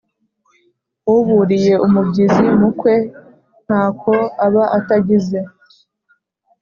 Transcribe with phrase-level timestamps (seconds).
[1.15, 2.95] Uburiye umubyizi mu kwe
[3.65, 4.13] ntako
[4.45, 5.39] aba atagize.